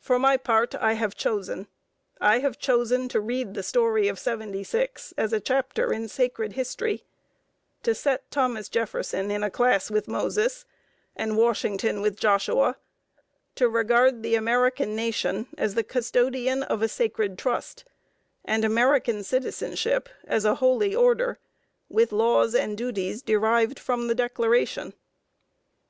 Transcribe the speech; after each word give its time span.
For 0.00 0.18
my 0.18 0.38
part, 0.38 0.74
I 0.74 0.94
have 0.94 1.14
chosen. 1.14 1.66
I 2.18 2.38
have 2.38 2.58
chosen 2.58 3.10
to 3.10 3.20
read 3.20 3.52
the 3.52 3.62
story 3.62 4.08
of 4.08 4.18
'76 4.18 5.12
as 5.18 5.34
a 5.34 5.38
chapter 5.38 5.92
in 5.92 6.08
sacred 6.08 6.54
history; 6.54 7.04
to 7.82 7.94
set 7.94 8.30
Thomas 8.30 8.70
Jefferson 8.70 9.30
in 9.30 9.42
a 9.42 9.50
class 9.50 9.90
with 9.90 10.08
Moses, 10.08 10.64
and 11.14 11.36
Washington 11.36 12.00
with 12.00 12.18
Joshua; 12.18 12.78
to 13.56 13.68
regard 13.68 14.22
the 14.22 14.34
American 14.34 14.96
nation 14.96 15.46
as 15.58 15.74
the 15.74 15.84
custodian 15.84 16.62
of 16.62 16.80
a 16.80 16.88
sacred 16.88 17.36
trust, 17.36 17.84
and 18.46 18.64
American 18.64 19.22
citizenship 19.22 20.08
as 20.24 20.46
a 20.46 20.54
holy 20.54 20.94
order, 20.94 21.38
with 21.90 22.12
laws 22.12 22.54
and 22.54 22.78
duties 22.78 23.20
derived 23.20 23.78
from 23.78 24.06
the 24.08 24.14
Declaration. 24.14 24.94